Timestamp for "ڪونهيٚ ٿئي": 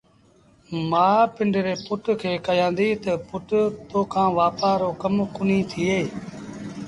5.35-5.97